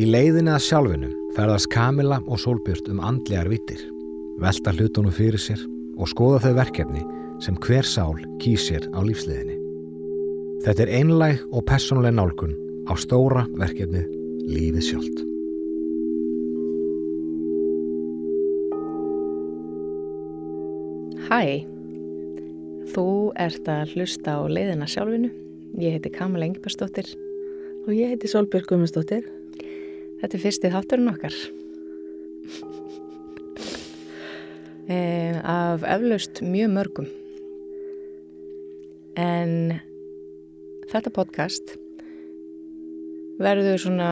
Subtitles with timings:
[0.00, 3.82] Í leiðinni að sjálfinum ferðast Kamila og Solbjörn um andlegar vittir,
[4.40, 5.60] velta hlutunum fyrir sér
[6.00, 7.02] og skoða þau verkefni
[7.44, 9.58] sem hver sál kýsir á lífsliðinni.
[10.64, 12.54] Þetta er einlæg og personleg nálgun
[12.88, 14.06] á stóra verkefnið
[14.48, 15.20] Lífið sjálft.
[21.28, 21.42] Hæ,
[22.94, 23.04] þú
[23.36, 25.28] ert að hlusta á leiðina sjálfinu.
[25.76, 27.12] Ég heiti Kamala Engibarsdóttir.
[27.84, 29.28] Og ég heiti Solbjörg Guðmundsdóttir.
[30.20, 31.40] Þetta er fyrstið þátturinn okkar.
[34.90, 37.04] Eh, af eflaust mjög mörgum.
[39.14, 39.76] En
[40.90, 41.76] þetta podcast
[43.38, 44.10] verður svona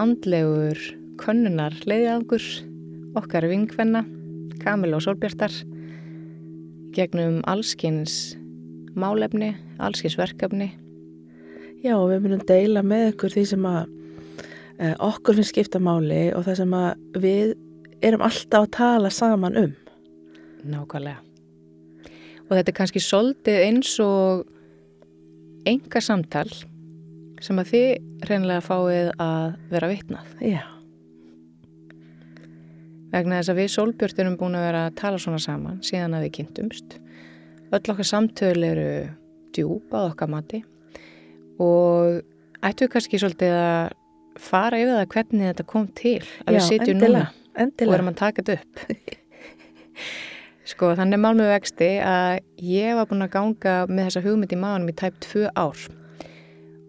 [0.00, 0.80] andlegur
[1.20, 2.46] könnunar leiðiðangur
[3.20, 4.06] okkar vingvenna,
[4.64, 5.52] Kamil og Solbjörtar
[6.96, 8.38] gegnum allskins
[8.96, 10.72] málefni, allskins verkefni
[11.80, 13.99] Já, við munum deila með ykkur því sem að
[14.80, 16.76] okkur finnst skipta máli og það sem
[17.20, 17.54] við
[18.06, 19.76] erum alltaf að tala saman um.
[20.64, 21.20] Nákvæmlega.
[22.48, 24.46] Og þetta er kannski soldið eins og
[25.68, 26.48] enga samtal
[27.40, 30.34] sem að þið reynilega fáið að vera vitnað.
[30.44, 30.64] Já,
[33.10, 36.28] Vegna þess að við Solbjörn erum búin að vera að tala svona saman síðan að
[36.28, 36.92] við kynntumst.
[37.74, 38.90] Öll okkar samtöl eru
[39.54, 40.60] djúb að okkar mati
[41.60, 42.20] og
[42.66, 43.96] ættu kannski svolítið að
[44.38, 47.96] fara yfir það hvernig þetta kom til að við Já, sitjum endilega, núna og endilega.
[47.98, 49.16] erum að taka þetta upp.
[50.70, 54.54] sko þannig er mál með vexti að ég var búin að ganga með þessa hugmynd
[54.54, 55.88] í maðanum í tæp tvö ár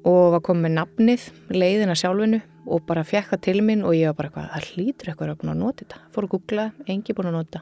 [0.08, 4.10] og var komið með nafnið, leiðina sjálfinu og bara fekk það til minn og ég
[4.12, 6.02] var bara eitthvað, það hlýtur eitthvað að búin að nota þetta.
[6.14, 7.62] Fór að googla, engi búin að nota.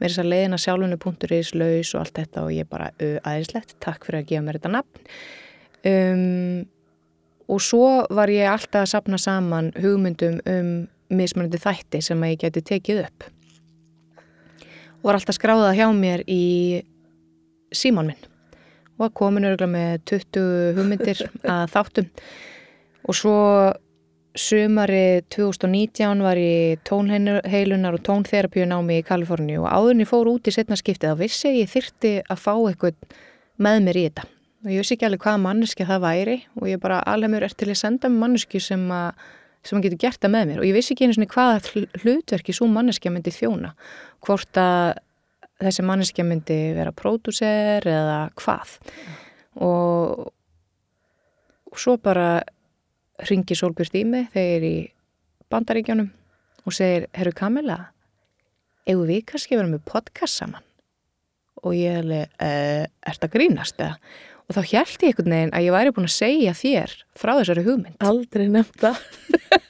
[0.00, 4.22] Er þess að leiðina sjálfinu.is, laus og allt þetta og ég bara aðeinslegt, takk fyrir
[4.22, 5.08] að gefa mér þetta nafn.
[5.90, 6.60] Um,
[7.50, 10.70] og svo var ég alltaf að sapna saman hugmyndum um
[11.10, 13.26] mismunandi þætti sem að ég geti tekið upp.
[15.00, 16.44] Og var alltaf skráðað hjá mér í
[17.74, 18.28] símán minn.
[18.94, 21.22] Og var komin örgulega með 20 hugmyndir
[21.56, 22.10] að þáttum.
[23.08, 23.36] Og svo
[24.38, 29.64] sumari 2019 var ég tónheilunar og tónþerapíu námi í Kaliforníu.
[29.64, 33.00] Og áðurinn ég fór út í setna skiptið þá vissi ég þyrti að fá eitthvað
[33.58, 34.30] með mér í þetta
[34.64, 37.54] og ég vissi ekki alveg hvaða manneski það væri og ég bara alveg mér er
[37.56, 39.28] til að senda með manneski sem að
[39.66, 40.60] sem að getur gert það með mér.
[40.62, 43.74] Og ég vissi ekki einu svona hvaða hl- hlutverki svo manneskja myndi þjóna.
[44.24, 45.00] Hvort að
[45.60, 48.78] þessi manneskja myndi vera pródúser eða hvað.
[49.60, 50.30] Og,
[51.68, 52.40] og svo bara
[53.28, 54.76] ringi Solbjörn mig þegar er í
[55.52, 56.08] bandaríkjónum
[56.64, 57.78] og segir, herru Kamila
[58.88, 60.64] eigum við kannski vera með podcast saman?
[61.60, 63.98] Og ég hefði, uh, ert að grínast eða
[64.50, 67.62] og þá held ég einhvern veginn að ég væri búin að segja þér frá þessari
[67.68, 68.94] hugmynd Aldrei nefnda.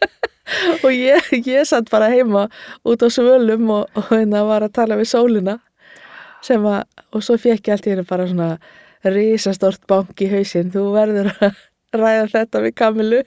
[0.84, 2.46] og ég, ég satt bara heima
[2.88, 5.58] út á svölum og, og hérna var að tala við sólina
[6.44, 8.54] sem að, og svo fekk ég allt í henni bara svona
[9.04, 10.72] risastort bank í hausinn.
[10.72, 11.60] Þú verður að
[11.96, 13.20] ræða þetta við Kamilu.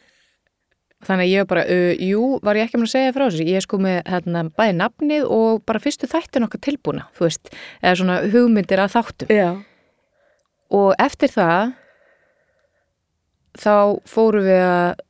[1.03, 3.45] Þannig að ég var bara, uh, jú, var ég ekki með að segja frá þessu.
[3.49, 7.51] Ég er sko með hérna, bæði nafnið og bara fyrstu þættin okkar tilbúna, þú veist,
[7.81, 9.33] eða svona hugmyndir að þáttum.
[9.35, 9.49] Já,
[10.73, 11.75] Og eftir það,
[13.59, 13.75] þá
[14.09, 15.03] fórum við að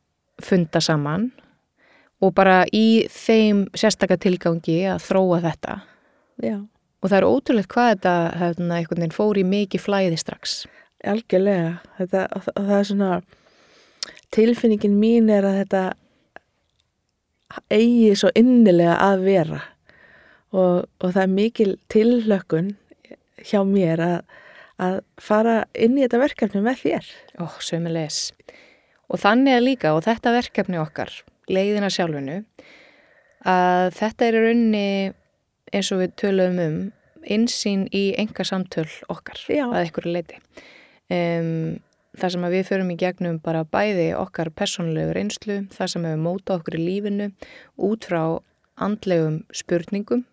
[0.43, 1.29] funda saman
[2.23, 5.79] og bara í þeim sérstaka tilgangi að þróa þetta.
[6.43, 6.57] já,
[7.03, 10.65] Og það er ótrúlegt hvað þetta hérna, einhvern veginn fór í mikið flæði strax.
[11.03, 11.81] algjörlega.
[11.97, 13.21] Þetta, það er svona,
[14.31, 15.83] tilfinningin mín er að þetta
[17.69, 19.59] eigi svo innilega að vera
[20.53, 22.71] og, og það er mikil tillökun
[23.43, 24.15] hjá mér að,
[24.83, 27.11] að fara inn í þetta verkefni með þér.
[27.39, 28.21] Ó, sömulegis.
[29.11, 31.13] Og þannig að líka, og þetta verkefni okkar,
[31.51, 32.41] leiðina sjálfinu,
[33.47, 34.91] að þetta er í rauninni,
[35.73, 36.77] eins og við töluðum um,
[37.23, 39.65] insýn í enga samtöl okkar, Já.
[39.69, 40.39] að einhverju leiti.
[41.13, 41.81] Um,
[42.19, 46.59] það sem við förum í gegnum bara bæði okkar persónulegu reynslu, það sem hefur mótað
[46.59, 47.29] okkur í lífinu,
[47.89, 48.21] út frá
[48.81, 50.23] andlegum spurningum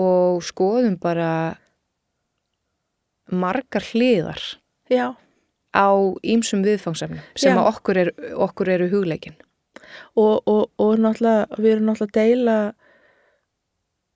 [0.00, 1.58] og skoðum bara
[3.30, 4.42] margar hliðar
[4.90, 5.14] Já.
[5.74, 5.88] á
[6.22, 7.60] ýmsum viðfangsefnum sem Já.
[7.60, 9.36] að okkur, er, okkur eru hugleikin.
[10.18, 12.58] Og, og, og náttúrulega, við erum náttúrulega að deila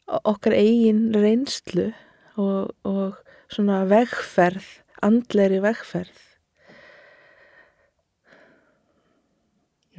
[0.05, 1.89] okkar eigin reynslu
[2.37, 3.17] og, og
[3.53, 4.67] svona vegferð,
[5.05, 6.23] andleri vegferð.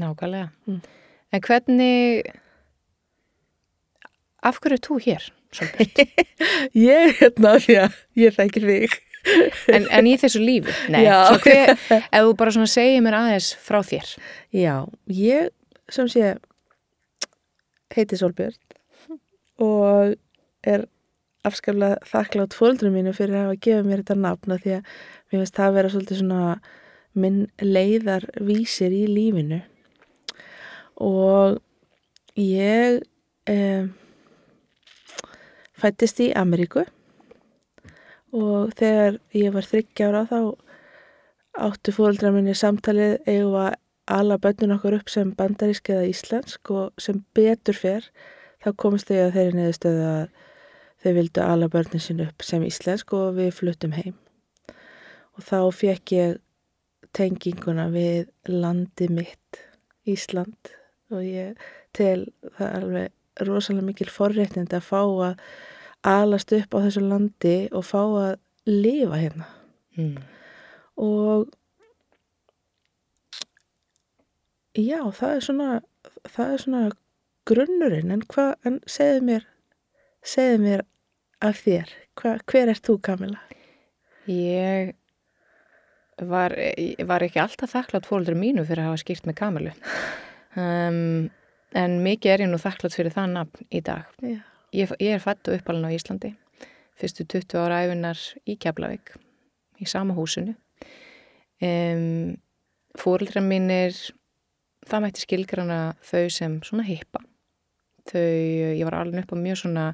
[0.02, 0.50] Nákvæmlega.
[0.68, 0.82] Mm.
[1.32, 2.24] En hvernig,
[4.44, 5.32] af hverju er þú hér?
[6.76, 8.96] Ég er hérna því að ég þekkir þig.
[9.76, 10.74] En, en í þessu lífi?
[11.44, 14.12] Hver, ef þú bara svona segir mér aðeins frá þér.
[14.56, 14.76] Já,
[15.12, 15.52] ég
[15.94, 16.36] sem sé
[17.96, 18.58] heiti Solbjörn
[19.62, 20.16] og
[20.66, 20.88] er
[21.46, 25.60] afskaplega þakklátt fóldrum mínu fyrir að hafa gefið mér þetta nafna því að mér finnst
[25.60, 26.56] það að vera svolítið svona
[27.16, 29.62] minn leiðar vísir í lífinu.
[31.06, 31.60] Og
[32.40, 33.00] ég
[33.52, 33.86] eh,
[35.80, 36.86] fættist í Ameríku
[38.36, 40.40] og þegar ég var þryggja ára þá
[41.66, 43.76] áttu fóreldrar minni samtalið að
[44.12, 48.10] ala bönnun okkur upp sem bandarísk eða íslensk og sem betur fer
[48.64, 50.26] þá komist þau að þeirri neðustöðu að
[51.06, 54.16] þau vildu ala börnin sín upp sem íslensk og við fluttum heim.
[55.36, 56.38] Og þá fekk ég
[57.16, 59.62] tenginguna við landi mitt
[60.06, 60.74] Ísland
[61.14, 61.62] og ég
[61.96, 62.28] tel
[62.58, 65.40] það alveg rosalega mikil forréttindi að fá að
[66.06, 68.34] alast upp á þessu landi og fá að
[68.70, 69.48] lifa hérna
[69.98, 70.16] mm.
[71.02, 71.50] og
[74.78, 75.70] já, það er svona
[76.26, 76.84] það er svona
[77.46, 79.48] grunnurinn en hvað, en segðu mér
[80.26, 80.86] segðu mér
[81.46, 83.42] af þér hva, hver ert þú Kamila?
[84.30, 84.96] ég
[86.22, 89.74] var, ég var ekki alltaf þakklátt fóldur mínu fyrir að hafa skýrt með kamilu
[90.62, 91.30] um,
[91.76, 94.40] en mikið er ég nú þakklátt fyrir það nafn í dag Já,
[94.76, 96.34] Ég, ég er fættu uppalinn á Íslandi,
[97.00, 99.14] fyrstu 20 ára æfinar í Keflavík,
[99.80, 100.56] í sama húsinu.
[101.64, 102.36] Um,
[103.00, 103.96] Fóreldra mínir,
[104.88, 107.22] það mætti skilgrana þau sem svona hippa.
[108.06, 109.86] Þau, ég var alveg upp á mjög svona,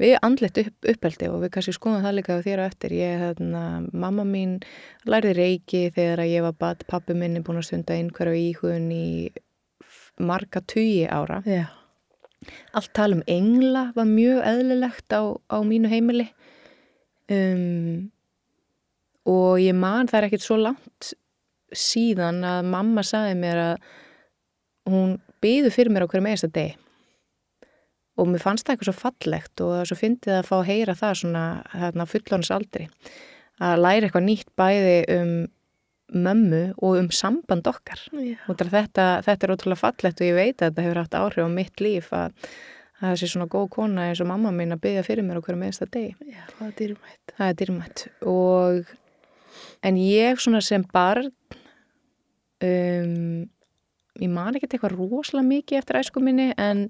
[0.00, 2.96] við andlegt upp, uppeldi og við kannski skoðum það líka þér á eftir.
[2.98, 3.62] Ég, þarna,
[3.92, 4.56] mamma mín
[5.08, 9.06] lærði reiki þegar ég var bad, pappi minn er búin að stunda einhverju íhugun í
[10.20, 11.68] marga tugi ára já,
[12.76, 16.28] allt tala um engla var mjög eðlilegt á, á mínu heimili.
[17.32, 18.10] Um,
[19.28, 21.12] og ég man það er ekkert svo langt
[21.72, 23.90] síðan að mamma saði mér að
[24.90, 26.78] hún byðu fyrir mér á hverju meðasta deg
[28.18, 31.18] og mér fannst það eitthvað svo fallegt og svo fyndið að fá að heyra það
[31.22, 32.88] svona þarna fullóns aldri
[33.62, 35.32] að læra eitthvað nýtt bæði um
[36.12, 40.86] mömmu og um samband okkar þetta, þetta er ótrúlega fallegt og ég veit að þetta
[40.86, 42.34] hefur haft áhrif á mitt líf að,
[43.00, 45.44] að það sé svona góð kona eins og mamma mín að byggja fyrir mér á
[45.44, 46.14] hverju meðsta degi.
[46.20, 47.34] já það er dýrmætt.
[47.36, 48.04] Það er dýrmætt
[48.34, 48.94] og
[49.88, 51.32] en ég svona sem barn
[52.62, 53.42] um,
[54.20, 56.86] ég man ekki eitthvað rosalega mikið eftir æsku minni en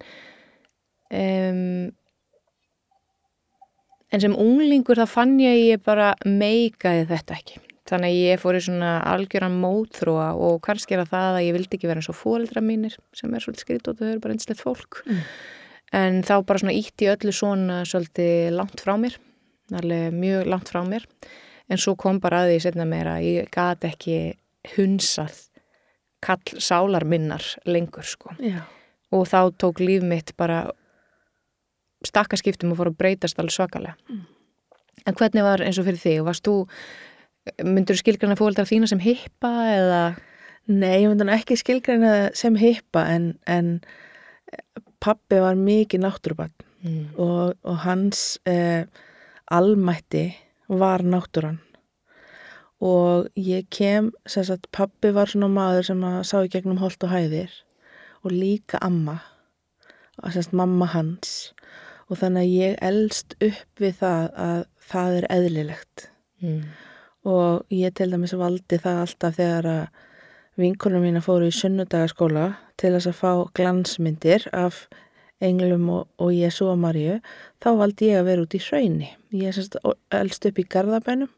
[1.10, 1.90] um,
[4.12, 8.42] en sem unglingur þá fann ég að ég bara meikaði þetta ekki þannig að ég
[8.42, 12.10] fór í svona algjöran mótþróa og kannski er það að ég vildi ekki vera eins
[12.12, 15.02] og fóreldra mínir sem er svolítið skriðt og þau eru bara einslegt fólk.
[15.06, 15.20] Mm.
[15.92, 19.18] en þá bara svona ítti öllu svona svolítið langt frá mér
[19.76, 21.06] alveg mjög langt frá mér.
[21.68, 24.18] En svo kom bara að því setna mér að ég gat ekki
[24.74, 25.38] hunsað
[26.22, 28.34] kall sálar minnar lengur sko.
[28.42, 28.62] Já,
[29.12, 30.66] og þá tók líf mitt bara
[32.06, 33.96] stakkaskiptum og fór að breytast alveg svakalega.
[34.10, 34.26] Mm.
[35.06, 36.20] en hvernig var eins og fyrir þig?
[36.26, 36.68] Varst þú,
[37.62, 40.02] myndur þú skilgrana fóldar þína sem hippa eða?
[40.70, 43.72] Nei, ég myndi nú ekki skilgreina það sem hippa en, en
[45.02, 46.52] pappi var mikið náttúrubann
[46.84, 47.18] mm.
[47.18, 48.86] og, og hans eh,
[49.50, 50.28] almætti
[50.70, 51.58] var náttúran.
[52.82, 57.02] Og ég kem sem sagt, pappi var svona maður sem að sá í gegnum holt
[57.06, 57.52] og hæðir.
[58.22, 59.18] Og líka amma
[60.22, 61.52] og sem sagt mamma hans.
[62.10, 66.08] Og þannig að ég elst upp við það að það er eðlilegt.
[66.42, 66.64] Mm.
[67.28, 69.84] Og ég til dæmis valdi það alltaf þegar að
[70.60, 72.48] vinkonum mína fóru í sunnudagaskóla
[72.80, 74.86] til þess að fá glansmyndir af
[75.42, 77.18] englum og, og Jésu og Maríu,
[77.62, 79.08] þá valdi ég að vera út í hraunni.
[79.34, 79.78] Ég semst
[80.14, 81.30] elst upp í Garðabænum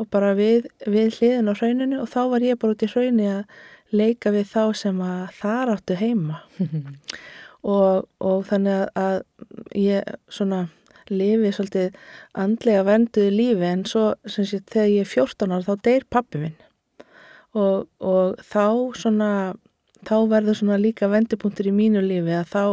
[0.00, 3.28] og bara við, við hliðin á hrauninu og þá var ég bara út í hraunni
[3.28, 3.42] að
[3.92, 6.40] leika við þá sem að þar áttu heima
[7.74, 10.64] og, og þannig að, að ég svona
[11.10, 11.96] lifi svolítið
[12.44, 16.42] andlega venduðu lífi en svo sem sé þegar ég er 14 ára þá deyr pappi
[16.42, 16.58] minn
[17.58, 18.66] og, og þá
[18.98, 19.32] svona
[20.06, 22.64] þá verður svona líka vendupunktur í mínu lífi að þá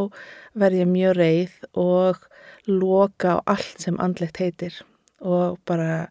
[0.60, 2.24] verð ég mjög reið og
[2.70, 4.80] loka á allt sem andlegt heitir
[5.20, 6.08] og bara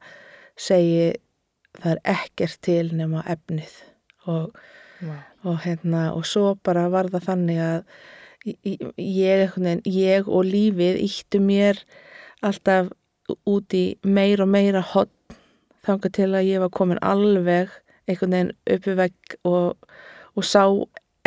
[0.58, 1.14] segi
[1.78, 3.74] það er ekkert til nema efnið
[4.28, 4.54] og
[5.02, 5.18] wow.
[5.46, 7.82] og hérna og svo bara var það þannig að
[8.46, 11.80] ég, ég, og lífið íttu mér
[12.44, 12.92] alltaf
[13.48, 15.12] út í meira og meira hot
[15.86, 17.72] þangað til að ég var komin alveg
[18.08, 19.76] einhvern veginn uppi vegg og,
[20.36, 20.64] og sá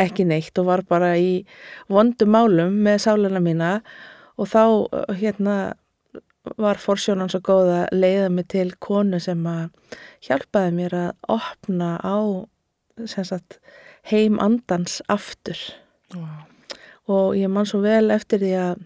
[0.02, 1.44] ekki neitt og var bara í
[1.92, 3.72] vondum málum með sálina mína
[4.40, 4.64] og þá
[5.20, 5.56] hérna
[6.58, 9.68] var forsjónan svo góð að leiða mig til konu sem að
[10.26, 12.18] hjálpaði mér að opna á
[13.06, 13.60] sagt,
[14.10, 15.58] heim andans aftur
[16.12, 16.51] Vá.
[17.10, 18.82] Og ég man svo vel eftir því að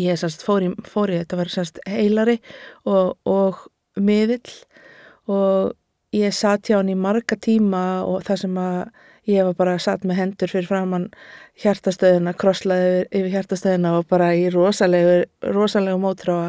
[0.00, 2.38] ég semst fór í, fór í þetta var semst heilari
[2.86, 3.64] og, og
[3.98, 4.50] miðill
[5.30, 5.74] og
[6.14, 8.78] ég satt hjá hann í marga tíma og það sem að
[9.30, 11.10] ég var bara satt með hendur fyrir framann
[11.62, 15.20] hjartastöðuna, krosslaði yfir, yfir hjartastöðuna og bara í rosalegu,
[15.54, 16.48] rosalegu mótráa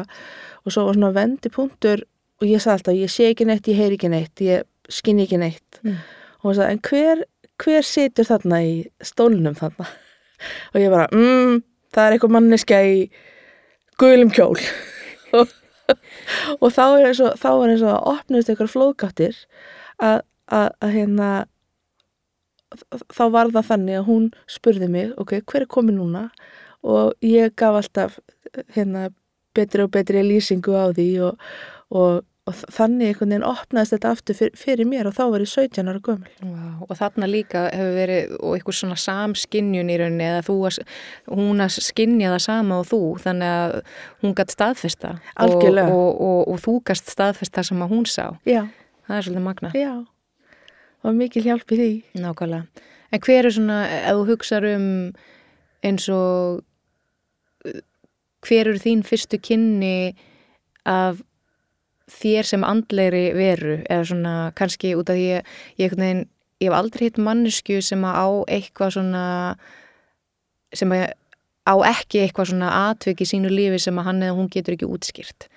[0.62, 2.02] og svo var svona vendipunktur
[2.42, 5.38] og ég sagði alltaf, ég sé ekki neitt, ég heyri ekki neitt, ég skinni ekki
[5.42, 5.98] neitt Mm.
[6.42, 7.22] og hún sagði, en hver,
[7.58, 9.86] hver situr þarna í stólnum þarna?
[10.72, 11.62] Og ég bara, mm,
[11.94, 12.96] það er eitthvað manneska í
[14.00, 14.58] gulum kjól.
[15.32, 15.48] Og,
[16.60, 19.38] og þá er eins og þá er eins og að opnast ykkur flóðgáttir
[19.96, 20.20] að,
[20.52, 21.30] að, að hérna
[23.12, 26.22] þá var það þannig að hún spurði mig, ok, hver er komið núna?
[26.84, 28.18] Og ég gaf alltaf
[28.76, 29.08] hérna
[29.56, 31.48] betri og betri lýsingu á því og,
[31.92, 35.50] og, og þannig einhvern veginn opnaðist þetta aftur fyrir, fyrir mér og þá var ég
[35.52, 36.32] 17 ára gömul.
[36.42, 40.80] Vá, og þarna líka hefur verið og eitthvað svona samskinnjun í rauninni eða þú að,
[41.30, 43.76] hún að skinja það sama og þú þannig að
[44.24, 45.14] hún gætt staðfesta
[45.46, 48.24] og, og, og, og þú gæst staðfesta sem að hún sá.
[48.48, 48.64] Já,
[49.06, 49.92] það er svolítið magna já.
[51.02, 51.92] Og mikil hjálp í því.
[52.22, 52.90] Nákvæmlega.
[53.12, 54.86] En hver er svona, ef þú hugsar um
[55.82, 56.62] eins og
[57.66, 57.82] uh,
[58.42, 60.14] hver eru þín fyrstu kynni
[60.88, 61.22] af
[62.12, 65.50] þér sem andlegri veru eða svona kannski út af því ég,
[65.80, 66.26] ég, veginn,
[66.62, 68.26] ég hef aldrei hitt mannesku sem að á
[68.58, 69.24] eitthvað svona
[70.72, 71.10] sem að
[71.62, 74.88] á ekki eitthvað svona atvik í sínu lífi sem að hann eða hún getur ekki
[74.90, 75.48] útskýrt.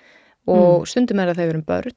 [0.46, 1.96] Og stundum er að þau verum börn.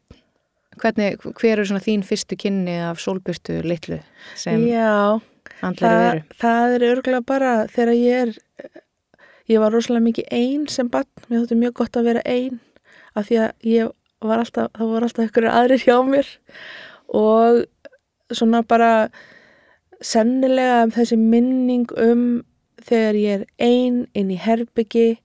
[0.79, 3.99] Hvernig, hver eru svona þín fyrstu kynni af sólbyrtu litlu
[4.39, 5.19] sem Já,
[5.65, 6.37] andlegri það, veru?
[6.39, 8.33] það er örgulega bara þegar ég er
[9.49, 11.09] ég var rosalega mikið ein sem barn.
[11.27, 12.61] Mér þótti mjög gott að vera ein
[13.17, 16.29] af því að ég var alltaf það voru alltaf ykkur aðrir hjá mér
[17.15, 17.63] og
[18.35, 19.09] svona bara
[20.01, 22.43] sennilega þessi minning um
[22.85, 25.19] þegar ég er ein inn í herbyggi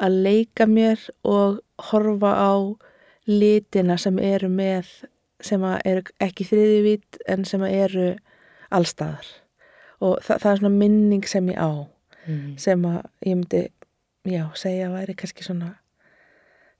[0.00, 2.52] að leika mér og horfa á
[3.26, 4.88] litina sem eru með
[5.44, 8.14] sem eru ekki þriðjuvít en sem eru
[8.70, 9.26] allstaðar
[10.00, 11.70] og það, það er svona minning sem ég á
[12.26, 12.56] Mm.
[12.58, 13.58] sem að ég myndi
[14.26, 15.68] já, segja að væri kannski svona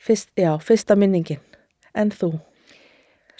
[0.02, 1.40] fyrst, já, fyrsta minningin.
[1.96, 2.34] En þú?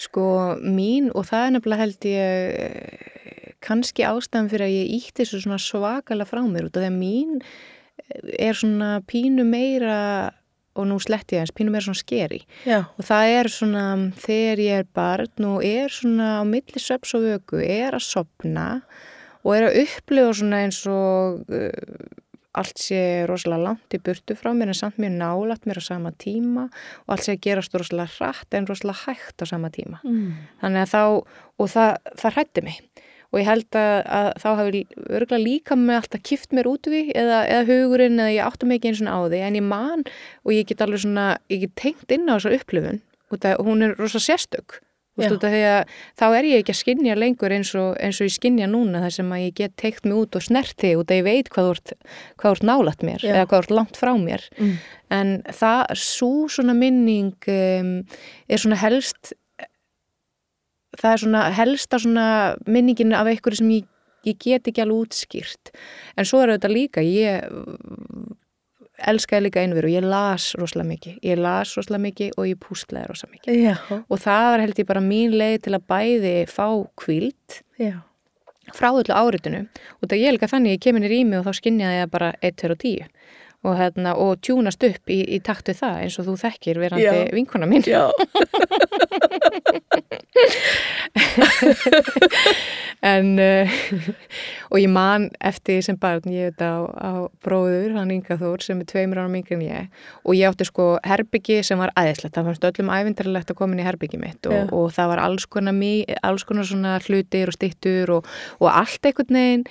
[0.01, 5.23] Sko mín og það er nefnilega held ég eh, kannski ástæðan fyrir að ég ítti
[5.23, 7.39] þessu svona svakalega frá mér út af því að mín
[8.37, 9.97] er svona pínu meira
[10.77, 13.85] og nú sletti ég eins, pínu meira svona skeri já, og það er svona
[14.21, 18.67] þegar ég er barn og er svona á milli söps og vöku, er að sopna
[19.43, 22.13] og er að upplifa svona eins og uh,
[22.61, 26.13] allt sé rosalega langt í burtu frá mér en samt mjög nálat mér á sama
[26.17, 26.67] tíma
[27.05, 30.01] og allt sé að gerast rosalega hratt en rosalega hægt á sama tíma.
[30.03, 30.31] mm.
[30.63, 31.03] Þannig að þá,
[31.57, 32.81] og það, það hrætti mig
[33.27, 34.81] og ég held að, að þá hafi
[35.19, 38.91] örgulega líka með alltaf kift mér út við eða, eða hugurinn eða ég áttum ekki
[38.91, 40.05] eins og á því en ég man
[40.47, 43.01] og ég get alveg svona, ég get tengt inn á þessa upplifun
[43.33, 44.79] út að hún er rosa sérstök
[45.17, 48.67] veist, að þá er ég ekki að skinja lengur eins og, eins og ég skinja
[48.71, 51.27] núna þar sem að ég get teikt mig út og snert þig út að ég
[51.27, 51.93] veit hvað ert,
[52.37, 53.33] hvað ert nálat mér Já.
[53.33, 54.77] eða hvað ert langt frá mér Mm.
[55.11, 57.91] en það, svo svona minning um,
[58.49, 59.33] er svona helst
[60.97, 62.27] það er svona helsta svona
[62.65, 63.87] minningin af einhverju sem ég,
[64.25, 65.71] ég get ekki alveg útskýrt
[66.17, 67.45] en svo er þetta líka ég
[68.97, 71.15] elskaði líka einveru, ég las rosalega mikið.
[71.25, 73.51] Ég las rosalega mikið og ég pústlaði rosalega mikið.
[73.61, 76.67] Já, og það var held ég bara mín leið til að bæði fá
[77.01, 77.95] kvíld já,
[78.77, 79.61] frá öllu áritinu.
[80.01, 82.57] Og það ég líka þannig, ég kemur í rými og þá skinjaði ég bara 1,
[82.63, 83.11] 2 og 10
[83.67, 87.07] og, hérna, og tjúnast upp í, í takt við það eins og þú þekkir verandi
[87.09, 87.11] Já.
[87.33, 87.83] vinkona mín.
[87.83, 88.05] Já.
[93.07, 93.77] en uh,
[94.71, 97.11] og ég man eftir sem barn ég veit á, á
[97.43, 99.89] bróður, hann Inga Þór sem er tveimur ára mingri en ég.
[100.25, 102.35] Og ég átti sko herbyggi sem var æðislegt.
[102.35, 105.47] Það fannst öllum æfindarlegt að koma inn í herbyggi mitt og, og það var alls
[105.49, 105.81] konar,
[106.27, 109.67] alls konar svona hlutir og stittur og, og allt einhvern veginn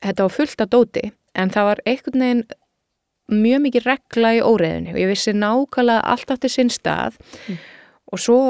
[0.00, 1.04] þetta var fullt af dóti
[1.38, 2.44] en það var einhvern veginn
[3.30, 7.18] mjög mikið regla í óreðinu og ég vissi nákvæmlega allt átti sinn stað.
[8.10, 8.40] Og svo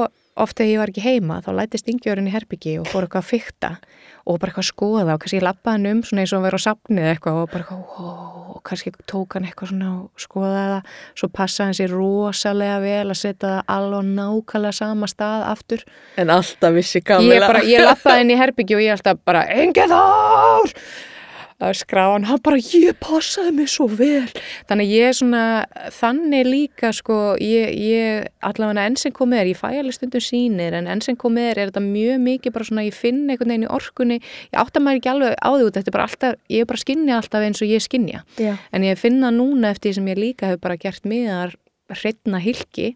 [0.43, 3.31] oft þegar ég var ekki heima þá lætist yngjörinn í herbyggi og fór eitthvað að
[3.31, 3.71] fykta
[4.27, 6.47] og bara eitthvað að skoða og kannski ég lappaði hann um svona eins og að
[6.49, 10.25] vera á safnið eitthvað og bara eitthvað ó, og kannski tók hann eitthvað svona og
[10.25, 10.97] skoðaði það.
[11.21, 15.85] Svo passaði hann sér rosalega vel að setja það alveg nákvæmlega sama stað aftur.
[16.21, 19.47] En alltaf vissi ég, Kamila bara, ég lappaði inn í herbyggi og ég alltaf bara
[19.57, 19.87] Ingi
[21.61, 24.25] Að skrá hann, hann bara ég passaði mig svo vel
[24.71, 25.41] þannig ég er svona
[25.93, 30.73] þannig líka sko, ég, ég allavega enn sem komið er, ég fæ alveg stundum sínir
[30.79, 33.67] en enn sem komið er, er þetta mjög mikið bara svona, ég finn einhvern veginn
[33.69, 36.65] í orkunni ég átta maður ekki alveg á því út, þetta er bara alltaf ég
[36.65, 38.55] er bara skinni alltaf eins og ég skinja Já.
[38.73, 41.53] en ég finna núna eftir því sem ég líka hef bara gert miðar
[41.93, 42.95] hreitna hilki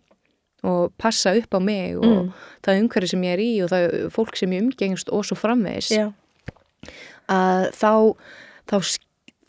[0.65, 2.33] og passa upp á mig og Mm.
[2.65, 5.91] það umhverfi sem ég er í og það fólk sem ég umgengst og svo framvegis
[5.93, 6.07] Já.
[7.29, 7.91] að þá
[8.71, 8.77] þá,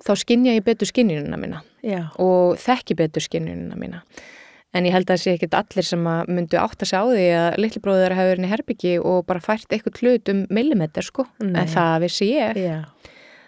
[0.05, 2.07] þá skinja ég betur skinnjunina mína Já.
[2.21, 4.03] og þekki betur skinnjunina mína
[4.75, 7.25] en ég held að það sé ekkit allir sem að myndu átt að sjá því
[7.39, 11.27] að litli bróður hefur verið í herbyggi og bara fært eitthvað hlut um millimetr sko,
[11.43, 11.61] Nei.
[11.61, 12.75] en það vissi ég Já.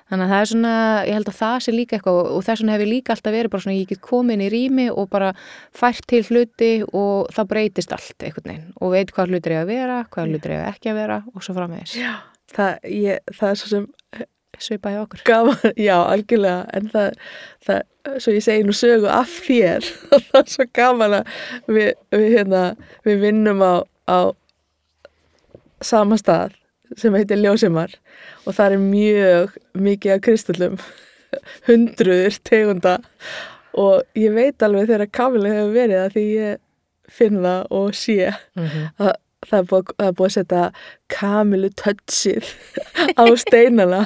[0.07, 0.75] þannig að það er svona,
[1.09, 3.53] ég held að það sé líka eitthvað og þess vegna hef ég líka alltaf verið
[3.55, 5.33] bara svona ég get komin í rými og bara
[5.75, 9.73] fært til hluti og það breytist allt einhvern veginn og veit hvað hlutir ég að
[9.73, 12.15] vera hvað hlutir ég ekki að vera og svo framvegis Já.
[12.55, 13.87] Það, ég, það er svo sem
[14.63, 17.17] svipa í okkur gaman, já, algjörlega en það,
[17.67, 17.81] það,
[18.23, 19.89] svo ég segi nú sögu af þér,
[20.29, 21.33] það er svo gaman að
[21.67, 22.63] við, við hérna
[23.07, 23.75] við vinnum á,
[24.09, 24.19] á
[25.83, 26.55] sama stað
[26.97, 27.93] sem heitir Ljósimar
[28.45, 30.79] og það er mjög mikið af kristullum
[31.67, 32.97] hundruður tegunda
[33.77, 36.63] og ég veit alveg þegar Kamila hefur verið að því ég
[37.17, 38.87] finn það og sé mm -hmm.
[38.97, 39.13] að
[39.51, 40.63] það er búið, það er búið að setja
[41.17, 42.51] kamilu touchið
[43.17, 44.01] á steinana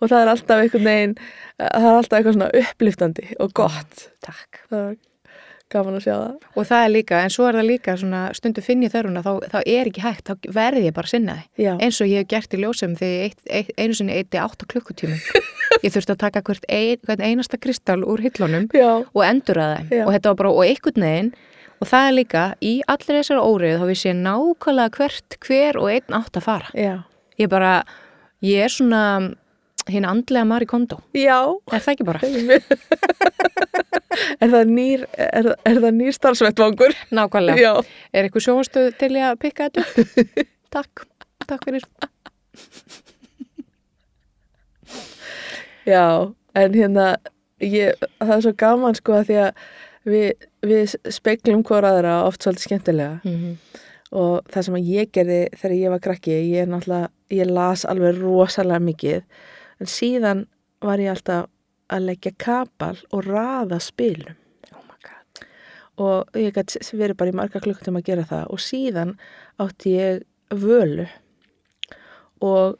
[0.00, 1.16] og það er alltaf einhvern veginn
[1.62, 5.00] það er alltaf eitthvað svona uppliftandi og gott Takk það er
[5.72, 8.64] gaman að sjá það Og það er líka, en svo er það líka svona stundu
[8.64, 11.46] finn ég þörfuna, þá, þá er ekki hægt, þá verði ég bara sinna því.
[11.64, 13.22] já, Eins og ég hef gert í ljósum þegar
[13.56, 15.22] ég einu sinni eitti 8 klukkutímum.
[15.82, 19.86] Ég þurfti að taka hvert, ein, einasta kristall úr hillunum já, og endura þeim.
[19.96, 20.02] Já.
[20.04, 21.30] Og þetta var bara, og einhvern veginn,
[21.82, 25.88] og það er líka, í allir þessar órið, þá vissi ég nákvæmlega hvert, hver og
[25.90, 26.68] einn átt að fara.
[26.78, 26.94] já
[27.40, 27.72] Ég bara,
[28.44, 29.00] ég er svona
[29.90, 31.00] hinn andlega Mari Kondo.
[31.16, 31.40] já
[31.72, 32.20] Er það ekki bara?
[34.42, 37.58] er það nýr er, er það nýr starfsvettvangur Nákvæmlega.
[37.58, 37.72] já,
[38.12, 39.98] Er eitthvað sjónvastuð til ég að pikka þetta upp?
[40.76, 40.92] Takk.
[41.48, 41.84] Takk fyrir.
[45.86, 47.06] já en hérna
[47.62, 49.52] ég, það er svo gaman sko að því að
[50.08, 53.20] við, við speklum hvora aðra oft svolítið skemmtilega.
[53.24, 53.80] Mm -hmm.
[54.12, 58.20] og það sem ég gerði þegar ég var krakki, ég er náttúrulega ég las alveg
[58.20, 59.22] rosalega mikið.
[59.80, 60.46] En síðan
[60.80, 61.48] var ég alltaf
[61.88, 64.36] að leggja kapal og raða spilum.
[64.72, 64.84] Oh
[65.96, 68.46] og ég gæti verið bara í marga klukkutum að gera það.
[68.48, 69.16] Og síðan
[69.60, 71.06] átti ég völu.
[72.40, 72.78] Og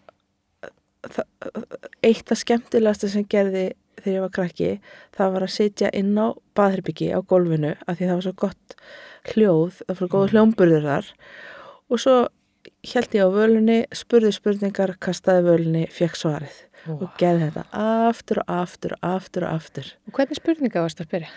[2.02, 4.70] eitt af skemmtilegasta sem gerði þegar ég var krakki
[5.16, 6.26] það var að sitja inn á
[6.58, 8.76] baðherbyggi á gólfinu af því það var svo gott
[9.32, 11.10] hljóð, það svo góð hljómburður þar
[11.92, 12.16] og svo
[12.92, 17.66] held ég á völunni, spurði spurningar kastaði völunni, fekk svarið og gerði þetta
[18.08, 21.30] aftur og aftur og aftur og aftur Og hvernig spurninga varst að spyrja?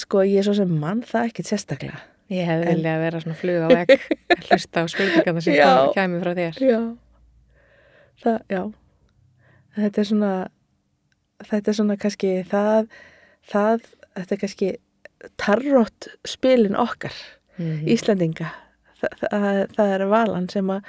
[0.00, 1.98] sko ég er svo sem mann það ekkit sérstaklega
[2.30, 3.90] Ég hefði En- viljað vera svona flug á vegg
[4.30, 5.56] að hlusta á spurningarna sem
[5.98, 6.60] kæmi frá þér.
[6.62, 6.78] Já.
[8.22, 8.60] Það, já.
[9.80, 10.30] Þetta er svona,
[11.48, 12.88] þetta er svona kannski það,
[13.50, 13.84] það,
[14.18, 14.70] þetta er kannski
[15.40, 17.14] tarrott spilin okkar,
[17.60, 18.46] Mm Íslendinga.
[19.00, 20.86] Þa, það, það er valan sem að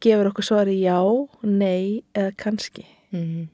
[0.00, 0.96] gefur okkur svari já,
[1.42, 2.86] nei eða kannski.
[3.10, 3.48] -hmm.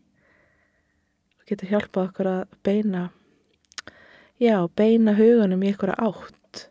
[1.40, 3.11] Og getur hjálpað okkur að beina,
[4.38, 6.68] já, beina hugunum í einhverja átt.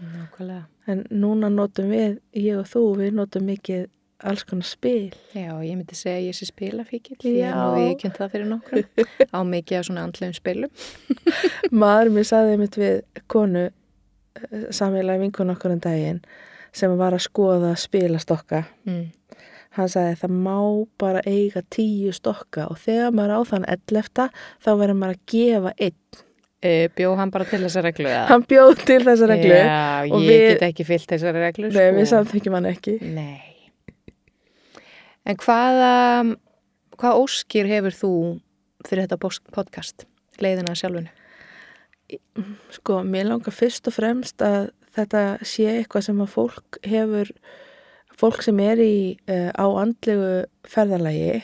[0.00, 0.66] Nákvæmlega.
[0.86, 3.88] En núna notum við, ég og þú, við notum mikið
[4.24, 5.10] alls konar spil.
[5.36, 7.16] Já, ég myndi segja að ég sé spilafíkil.
[7.24, 7.52] Ég Já.
[7.56, 8.86] nú við kjönd það fyrir nokkrum.
[9.36, 10.70] Á mikið af svona andlegum spilum.
[11.84, 13.02] Maður mér saði mitt við
[13.32, 13.66] konu
[14.74, 16.20] samílega vinkun okkur en daginn
[16.76, 18.64] sem var að skoða spilastokka.
[18.88, 19.06] Mm.
[19.76, 20.56] Hann sagði það má
[21.00, 24.28] bara eiga tíu stokka og þegar maður á þann ellefta
[24.64, 26.22] þá verður maður að gefa einn.
[26.64, 28.08] E, bjó hann bara til þessa reglu?
[28.08, 28.22] eða?
[28.30, 29.52] Hann bjóð til þessa reglu.
[29.60, 31.68] Já, og ég við- get ekki fyllt þessari reglu.
[31.72, 32.12] Nei, við sko.
[32.16, 32.96] samþykjum hann ekki.
[33.04, 33.55] Nei.
[35.26, 35.92] En hvaða,
[37.00, 38.10] hvað óskir hefur þú
[38.86, 40.04] fyrir þetta podcast?
[40.38, 41.14] Leiðina að sjálfinu?
[42.76, 47.32] Sko, mér langar fyrst og fremst að þetta sé eitthvað sem að fólk hefur,
[48.14, 51.40] fólk sem er í, uh, á andlegu ferðalagi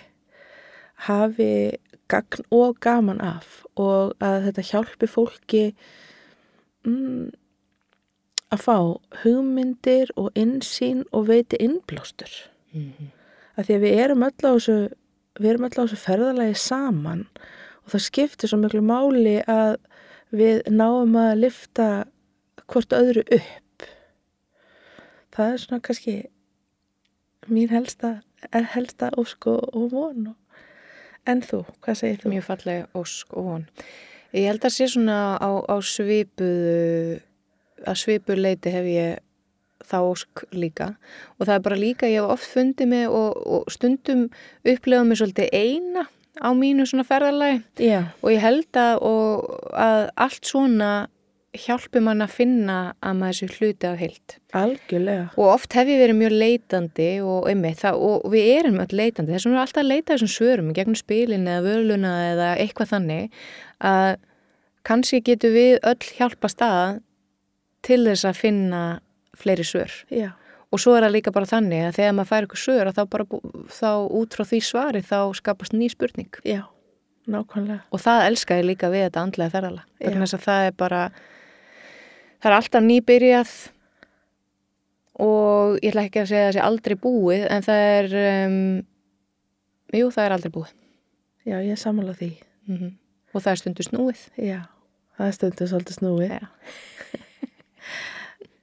[1.08, 1.52] hafi
[2.12, 5.64] gagn og gaman af og að þetta hjálpi fólki
[6.86, 7.32] mm,
[8.52, 8.76] að fá
[9.24, 12.30] hugmyndir og insýn og veiti innblástur.
[12.70, 13.10] Mm -hmm.
[13.56, 14.76] Að því að við erum öll á þessu
[15.42, 17.24] þessu ferðalagi saman
[17.82, 19.78] og það skiptir svo miklu máli að
[20.32, 21.88] við náum að lifta
[22.66, 23.88] hvort öðru upp
[25.32, 26.16] það er svona kannski
[27.50, 28.20] mín helsta,
[28.52, 30.32] helsta ósk og, von
[31.28, 32.30] En þú, hvað segir þú?
[32.32, 33.66] mjög falleg ósk og von.
[34.34, 37.20] Ég held að sé svona á, á svipuðu,
[37.86, 39.20] að svipuðu leiti hef ég
[39.88, 40.92] þá ósk líka
[41.38, 44.28] og það er bara líka, ég hef oft fundið mig og, og stundum
[44.62, 46.06] upplegað mig svolítið eina
[46.40, 50.92] á mínu svona ferðalagi Já, og ég held að, og, að allt svona
[51.52, 54.36] hjálpi mann að finna að maður sé hluti af heilt.
[54.56, 55.26] algjörlega.
[55.36, 59.34] Og oft hef ég verið mjög leitandi og, einmitt, það, og við erum öll leitandi.
[59.34, 63.42] Þess vegna er alltaf að leita þessum svörum gegnum spilin eða völuna eða eitthvað þannig
[63.84, 64.10] að
[64.88, 67.02] kannski getur við öll hjálpa stað
[67.84, 68.82] til þess að finna
[69.42, 69.92] fleiri svör.
[70.10, 70.30] Já,
[70.72, 73.02] Og svo er það líka bara þannig að þegar maður fær eitthvað svör að þá
[73.12, 73.24] bara
[73.76, 76.30] þá út frá því svari þá skapast ný spurning.
[76.48, 76.62] já,
[77.28, 77.82] nákvæmlega.
[77.92, 79.84] Og það elska ég líka við þetta andlega ferðala.
[80.00, 81.02] Þess að það er bara,
[82.40, 83.52] það er alltaf nýbyrjað
[85.20, 88.16] og ég ætla ekki að segja að það sé aldrei búið en það er,
[88.48, 88.56] um,
[89.92, 90.72] jú það er aldrei búið.
[91.44, 92.32] Já, ég er sammála því.
[92.70, 92.98] Mm
[93.32, 94.22] Og það er stundu snúið.
[94.36, 94.58] Já,
[95.16, 96.32] það er stundu svolítið snúið.
[96.32, 96.48] Já.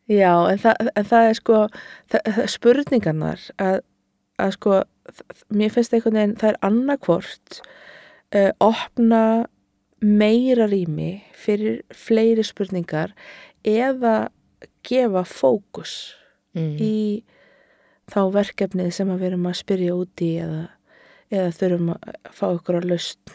[0.10, 1.58] Já, en það, en það er sko,
[2.10, 3.80] það, spurningarnar að,
[4.42, 4.80] að sko,
[5.54, 7.60] mér finnst einhvern veginn, það er annarkvort
[8.34, 9.24] uh, opna
[10.02, 13.14] meira rými fyrir fleiri spurningar
[13.68, 14.30] eða
[14.88, 16.16] gefa fókus
[16.58, 16.78] Mm.
[16.82, 17.24] í
[18.10, 20.64] þá verkefnið sem að við erum að spyrja út í eða,
[21.30, 23.34] eða þurfum að fá ykkur að laust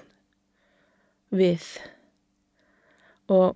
[1.30, 1.68] við
[3.30, 3.54] og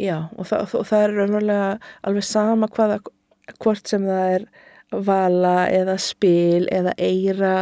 [0.00, 1.70] já og það, og það er raunverulega
[2.02, 3.00] alveg sama hvaða
[3.60, 4.46] hvort sem það er
[5.04, 7.54] vala eða spil eða eira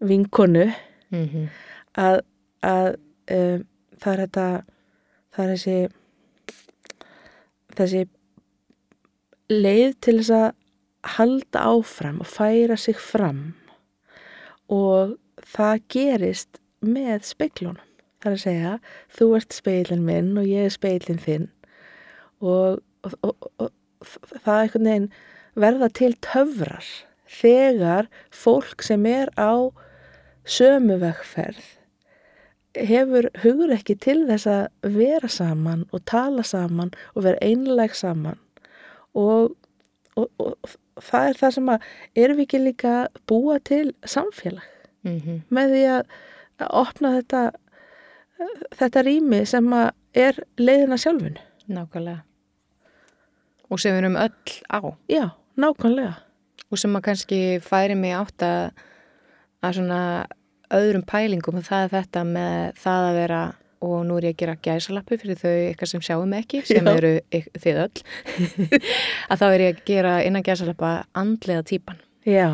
[0.00, 0.70] vinkonu.
[1.10, 1.50] Mm
[1.98, 2.20] að,
[2.62, 2.94] að
[3.32, 3.64] um,
[4.00, 4.46] það er þetta
[5.34, 5.78] það er þessi
[7.80, 8.02] þessi
[9.50, 10.48] leið til þess að
[11.16, 13.54] halda áfram og færa sig fram.
[14.70, 17.86] Og það gerist með speiklunum
[18.20, 18.76] það er að segja,
[19.16, 21.48] þú ert speilin minn og ég er speilin þinn.
[22.40, 25.10] Og, og, og, og það er einhvern veginn
[25.60, 26.88] verða til töfrar
[27.30, 29.70] þegar fólk sem er á
[30.48, 31.76] sömu vegferð
[32.76, 38.38] hefur hugur ekki til þess að vera saman og tala saman og vera einleg saman.
[39.18, 39.56] Og,
[40.14, 40.54] og, og
[41.02, 41.88] það er það sem að
[42.22, 42.94] erum við ekki líka
[43.26, 44.66] búa til samfélag?
[45.02, 45.40] -hmm.
[45.48, 46.02] með því að,
[46.60, 47.42] að opna þetta
[48.78, 49.68] þetta rými sem
[50.16, 51.40] er leiðina sjálfinu.
[51.70, 52.24] Nákvæmlega.
[53.70, 54.80] Og sem við erum öll á.
[55.10, 55.24] Já,
[55.60, 56.16] nákvæmlega.
[56.70, 58.84] Og sem að kannski færi mig átt að,
[59.62, 60.02] að svona
[60.74, 63.40] öðrum pælingum og það er þetta með það að vera
[63.80, 66.92] og nú er ég að gera gæsalappi fyrir þau eitthvað sem sjáum ekki, sem Já.
[67.00, 68.02] eru þið öll
[69.32, 72.02] að þá er ég að gera innan gæsalappa andlega típan.
[72.28, 72.50] Já,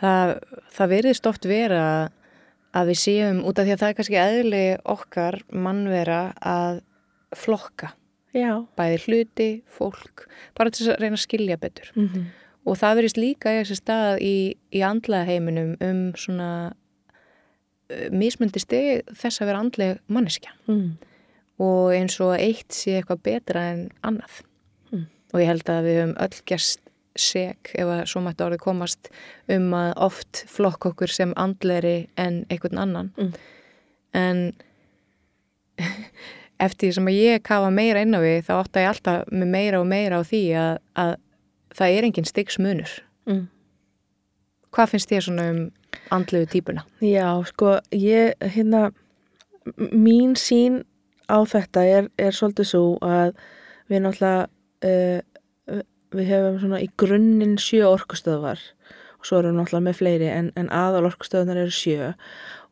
[0.00, 0.30] Það,
[0.72, 2.04] það verðist oft vera að
[2.90, 6.82] við séum út af því að það er kannski eðli okkar mannvera að
[7.36, 7.94] flokka
[8.36, 8.62] já.
[8.78, 10.26] bæði hluti, fólk,
[10.58, 11.92] bara til að reyna að skilja betur.
[11.94, 12.24] Mm -hmm.
[12.64, 16.74] Og það verðist líka í þessi stað í, í andlega heiminum um svona
[17.90, 20.98] uh, mismundi steg þess að vera andleg manneskja mm.
[21.58, 24.42] og eins og eitt sé eitthvað betra en annað.
[24.92, 25.06] Mm.
[25.32, 26.80] Og ég held að við höfum öll gerst
[27.18, 29.10] seg ef að svo mætti orðið komast
[29.50, 33.10] um að oft flokk okkur sem andleri en einhvern annan.
[33.18, 33.32] Mm.
[34.20, 34.42] En
[36.64, 39.52] eftir því sem að ég kafa meira inn á við þá átta ég alltaf með
[39.56, 40.72] meira og meira á því að,
[41.04, 41.14] að
[41.76, 42.94] það er engin stigsmunur.
[43.30, 43.44] Mm.
[44.70, 45.62] Hvað finnst þér svona um
[46.14, 46.84] andlegu típuna?
[47.02, 48.90] Já, sko, ég, hérna,
[49.90, 50.82] mín sín
[51.30, 53.34] á þetta er, er svolítið svo að
[53.90, 54.46] við náttúrulega,
[54.86, 55.18] uh,
[56.16, 58.60] við hefum svona í grunninn sjö orkustöðvar
[59.20, 62.12] og svo erum við náttúrulega með fleiri en, en aðal orkustöðunar eru sjö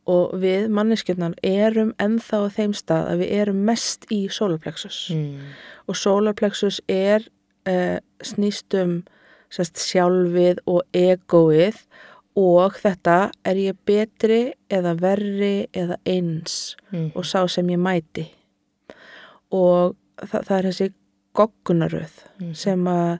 [0.09, 5.51] og við manneskjöldnar erum ennþá á þeim stað að við erum mest í solarplexus Mm.
[5.87, 7.27] og solarplexus er
[7.69, 9.03] uh, snýst um
[9.53, 11.77] sest, sjálfið og egoið
[12.39, 17.11] og þetta er ég betri eða verri eða eins Mm.
[17.15, 18.25] og sá sem ég mæti
[19.53, 20.87] og það, það er þessi
[21.37, 22.53] goggunaröð Mhm.
[22.53, 23.19] sem að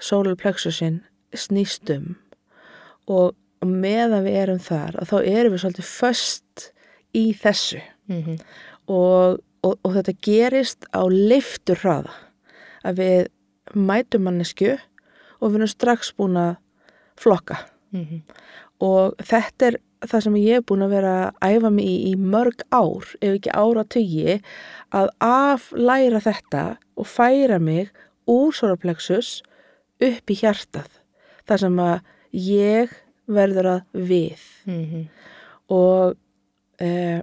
[0.00, 1.00] solarplexusin
[1.34, 2.16] snýst um.
[3.08, 6.72] Og meðan við erum þar þá erum við svolítið föst
[7.14, 7.80] í þessu.
[8.08, 8.38] Mm
[8.88, 12.10] og, og, og þetta gerist á leiftur hraða.
[12.84, 13.28] Að við
[13.78, 14.72] mætum mannesku
[15.40, 16.56] og við erum strax búin að
[17.16, 17.56] flokka.
[17.92, 18.20] -hmm.
[18.80, 19.76] og þetta er
[20.08, 23.36] það sem ég er búin að vera að æfa mig í, í mörg ár, ef
[23.36, 24.38] ekki ára tugi,
[24.92, 26.64] að aflæra þetta
[26.98, 27.92] og færa mig
[28.30, 29.40] úr solarplexus
[30.02, 30.88] upp í hjartað.
[31.46, 31.98] Það sem að
[32.42, 32.96] ég
[33.32, 35.04] verður að við mm
[35.72, 36.16] og
[36.82, 37.22] e,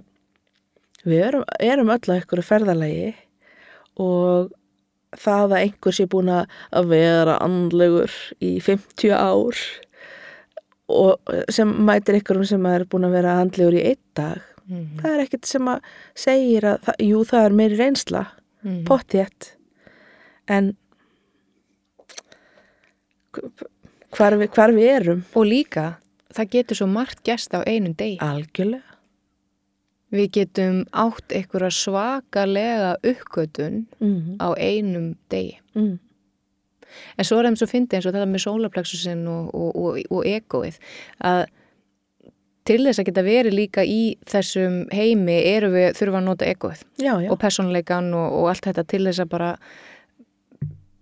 [1.04, 3.12] við erum, erum öll á einhverju ferðalagi
[4.00, 4.50] og
[5.20, 9.62] það að einhver sé búin að að vera andlegur í 50 ár
[10.90, 15.00] og sem mætir einhverjum sem er búin að vera andlegur í einn dag -hmm.
[15.00, 15.80] það er ekkert sem að
[16.14, 18.26] segir að, það, jú það er meiri reynsla
[18.62, 18.84] Mhm.
[18.84, 19.54] pottjett
[20.48, 20.74] en
[24.12, 25.86] hvar við, hvar við erum Og líka,
[26.34, 28.18] það getur svo margt gest á einum degi.
[28.18, 28.82] algjörlega
[30.10, 35.60] Við getum átt einhverja svakalega uppgötun mm á einum degi.
[37.16, 40.28] En svo er þeim svo fyndið eins og þetta með sólaplexusin og, og, og, og
[40.28, 40.80] egoið
[41.30, 41.46] að
[42.70, 46.82] til þess að geta verið líka í þessum heimi eru við þurfa að nota egoið
[47.00, 49.54] já, já, og personleikan og, og allt þetta til þess að bara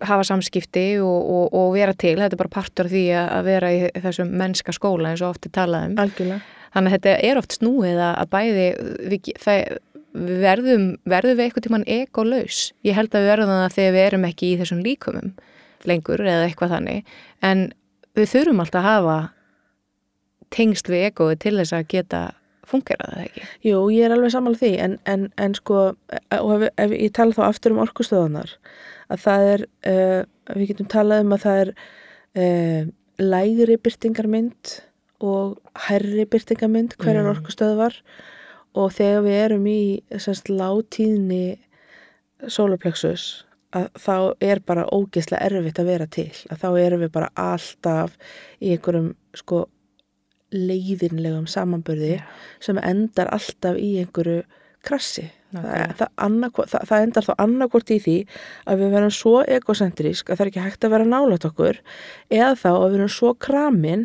[0.06, 2.14] hafa samskipti og, og, og vera til.
[2.20, 5.48] Þetta er bara partur af því að vera í þessum mennska skóla eins og oft
[5.48, 5.98] er talað um.
[6.04, 8.64] algjörlega Þannig að þetta er oft snúið að, bæði,
[9.08, 9.76] við, það,
[10.18, 12.58] við verðum, verðum við eitthvað tíman egolaus.
[12.84, 15.32] Ég held að við verðum það þegar við erum ekki í þessum líkumum
[15.86, 17.12] lengur eða eitthvað þannig.
[17.44, 17.68] En
[18.18, 19.18] við þurfum alltaf að hafa
[20.54, 22.22] tengst við egoið til þess að geta
[22.68, 23.46] fungerað það ekki.
[23.68, 25.84] Jú, ég er alveg sammála því en, en, en sko,
[26.38, 28.54] og ef, ef ég tala þá aftur um orkustöðunar
[29.08, 30.20] að það er, uh,
[30.54, 31.72] við getum talað um að það er
[32.42, 34.74] uh, lægri byrtingarmynd
[35.24, 35.56] og
[35.88, 37.30] herri byrtingarmynd hverjar Mm.
[37.30, 37.36] mm.
[37.36, 37.96] orkustöðvar
[38.78, 39.80] og þegar við erum í
[40.52, 41.58] látíðni
[42.46, 47.32] sólarplexus að þá er bara ógeðslega erfitt að vera til að þá erum við bara
[47.36, 48.14] alltaf
[48.60, 49.66] í einhverjum sko
[50.54, 52.22] leiðinlegum samanburði Já.
[52.64, 54.42] sem endar alltaf í einhverju
[54.86, 55.26] krassi.
[55.48, 55.94] Það, Nákvæmlega.
[55.98, 58.16] það, annarkvort, það, það endar þá annarkvort í því
[58.68, 61.78] að við verðum svo egocentrísk að það er ekki hægt að vera nálægt okkur
[62.28, 64.04] eða þá að við verðum svo kramin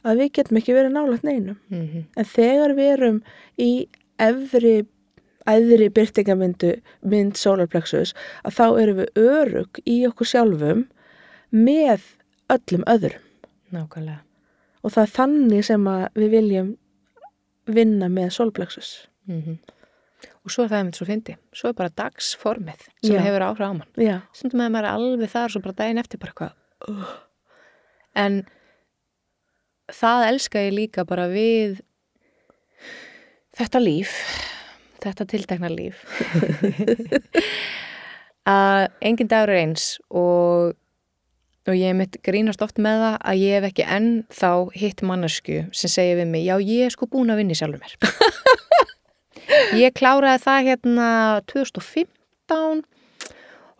[0.00, 1.58] að við getum ekki verið nálægt neinum.
[1.68, 2.06] Mm -hmm.
[2.16, 3.22] En þegar við erum
[3.60, 3.70] í
[4.20, 4.74] efri,
[5.48, 6.74] æðri byrtingamyndu
[7.08, 10.84] mynd solarplexus að þá erum við örug í okkur sjálfum
[11.50, 12.06] með
[12.52, 13.26] öllum öðrum.
[13.70, 14.22] Nákvæmlega.
[14.80, 16.70] Og það er þannig sem að við viljum
[17.70, 18.94] vinna með solarplexus.
[19.28, 19.58] Mm
[20.44, 21.34] Og svo er það einmitt svo fyndi.
[21.56, 23.20] Svo er bara dagsformið sem Já.
[23.24, 23.88] hefur áhrif á mann.
[24.36, 26.52] Stundum að maður er alveg þar svo bara daginn eftir bara eitthvað
[26.88, 27.12] uh.
[28.16, 28.40] en
[29.90, 31.80] það elska ég líka bara við
[33.58, 34.16] þetta líf
[35.04, 36.04] þetta tiltekna líf
[38.50, 40.76] að engin dagur er eins og
[41.68, 45.58] og ég mitt grínast oft með það að ég hef ekki enn þá hitt mannesku
[45.76, 47.94] sem segir við mig, já ég er sko búin að vinni sjálfur mér
[49.82, 51.08] ég kláraði það hérna
[51.52, 52.82] 2015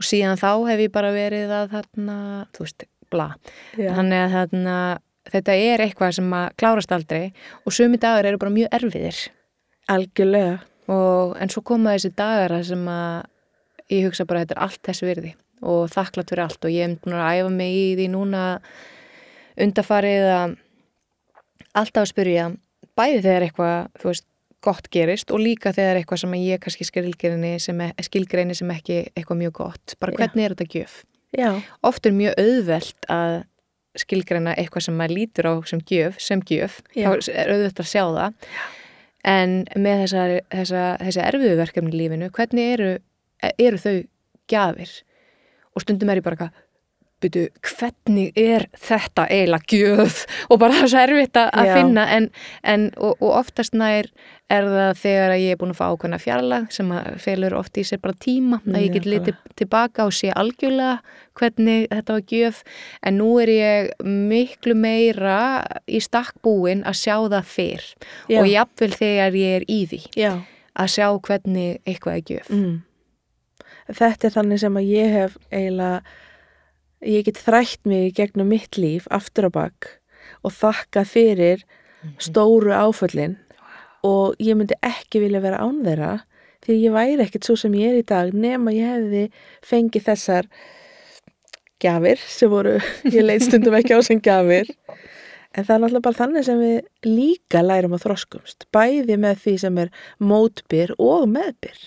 [0.01, 2.17] og síðan þá hef ég bara verið að þarna,
[2.55, 3.29] þú veist, bla
[3.77, 3.91] já.
[3.97, 4.79] þannig að þarna,
[5.35, 7.23] þetta er eitthvað sem að klárast aldrei
[7.65, 9.25] og sumi dagar eru bara mjög erfiðir
[9.91, 10.61] algjörlega.
[10.91, 13.29] Og, en svo koma þessi dagar sem að
[13.91, 16.65] ég hugsa bara að þetta er allt þess virði og þakklátt fyrir allt.
[16.65, 18.43] Og ég hef búin að æfa mig í því núna
[19.61, 20.57] undarfarið að
[21.81, 22.49] alltaf að spyrja
[22.99, 24.27] bæði þegar eitthvað, þú veist,
[24.61, 28.99] gott gerist og líka þegar eitthvað sem ég kannski skilgreini sem, e- skilgreini sem ekki
[29.15, 30.19] eitthvað mjög gott, bara Já.
[30.21, 30.97] hvernig er þetta gjöf?
[31.31, 31.49] Já,
[31.87, 33.37] oft er mjög auðvelt að
[34.01, 37.09] skilgreina eitthvað sem maður lítur á sem gjöf, sem gjöf, Já.
[37.09, 38.53] þá er auðvelt að sjá það
[39.27, 42.91] en með þessa, þessa, þessa erfiðu verkefni lífinu, hvernig eru,
[43.53, 43.95] eru þau
[44.51, 44.93] gjafir?
[45.77, 46.67] Og stundum er ég bara eitthvað
[47.21, 51.73] byrju, hvernig er þetta eiginlega gjöf og bara það er svo erfitt að Já.
[51.79, 52.29] finna en,
[52.75, 54.09] en og, og oftast nær
[54.51, 56.91] er það þegar ég er búin að fá ákveðna fjarlag sem
[57.23, 60.97] felur oft í sér bara tíma að ég get litið tilbaka og sé algjörlega
[61.39, 62.63] hvernig þetta var gjöf
[63.07, 65.39] en nú er ég miklu meira
[65.87, 67.89] í stakkbúin að sjá það fyrr
[68.27, 68.41] Já.
[68.41, 70.33] og jafnvel þegar ég er í því já.
[70.75, 72.79] að sjá hvernig eitthvað er gjöf Mm.
[73.91, 76.03] Þetta er þannig sem að ég hef eiginlega,
[77.07, 79.89] ég get þrætt mig gegnum mitt líf aftur á bak
[80.45, 81.65] og þakka fyrir
[82.21, 83.39] stóru áföllin.
[84.07, 86.13] Og ég myndi ekki vilja vera án þeirra
[86.65, 89.25] því ég væri ekkert svo sem ég er í dag nema ég hefði
[89.65, 90.49] fengið þessar
[91.81, 92.77] gjafir sem voru,
[93.15, 94.69] ég leit stundum ekki á sem gjafir.
[95.51, 99.55] En það er náttúrulega bara þannig sem við líka lærum að þroskumst bæði með því
[99.65, 99.91] sem er
[100.23, 101.81] mótbyr og meðbyr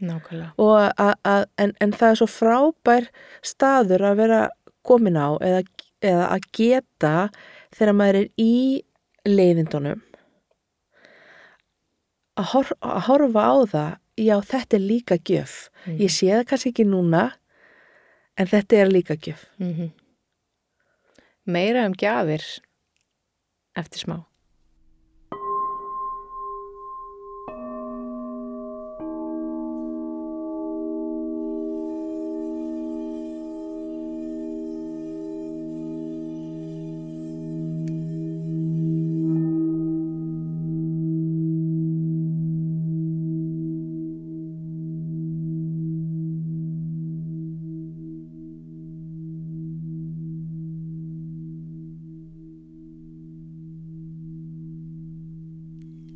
[0.00, 0.52] Nákvæmlega.
[1.24, 3.08] að, en, en það er svo frábær
[3.42, 4.40] staður að vera
[4.86, 5.62] komin á eða,
[6.02, 7.14] eða að geta
[7.76, 8.52] þegar maður er í
[9.28, 10.02] leiðindunum
[12.38, 15.56] að, hor, að horfa á það já þetta er líka gjöf
[15.86, 15.98] Mhm.
[16.02, 17.24] ég sé það kannski ekki núna
[18.38, 19.90] en þetta er líka gjöf Mm
[21.48, 22.42] Meira um gjafir
[23.74, 24.24] eftir smá.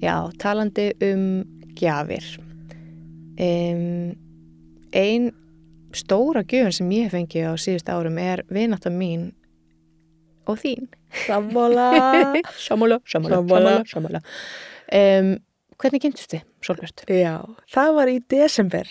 [0.02, 1.22] Já, talandi um
[1.78, 2.24] gjafir.
[3.38, 4.12] Um,
[4.92, 5.30] ein
[5.94, 9.30] stóra gjöfun sem ég hef fengið á síðust árum er vinata mín
[10.48, 10.88] og þín.
[11.28, 11.86] Sammála.
[12.58, 13.74] Sammála, sammála, Sammála.
[13.88, 14.22] sammála.
[14.92, 15.36] Um,
[15.80, 17.06] hvernig kynntust þið, Solbjörn?
[17.22, 17.36] Já,
[17.72, 18.90] það var í desember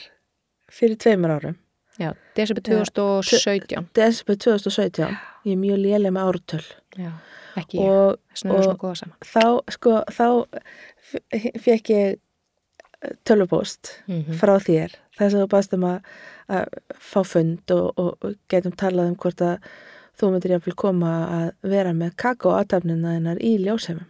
[0.72, 1.58] fyrir tveimur árum.
[2.00, 3.90] Já, desember 2017.
[3.98, 5.20] Desember 2017.
[5.46, 6.64] Ég er mjög léleg með ártöl.
[6.98, 7.12] Já,
[7.58, 7.80] ekki.
[7.84, 8.18] Og
[8.56, 8.64] og-
[9.26, 10.28] þá, sko, þá
[11.66, 12.20] fekk ég
[13.26, 14.94] tölvupóst Mm frá þér.
[15.18, 16.12] Þess að þú baðst um að,
[16.50, 16.66] að
[16.98, 19.58] fá fund og, og, getum talað um hvort að
[20.20, 24.08] þú myndir jáfnvel koma að vera með kakó aðtafnina þennar í ljósheimum.